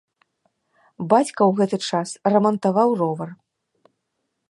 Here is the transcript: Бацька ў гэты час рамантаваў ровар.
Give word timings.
Бацька 1.13 1.41
ў 1.49 1.51
гэты 1.61 1.77
час 1.91 2.09
рамантаваў 2.37 2.89
ровар. 3.03 3.29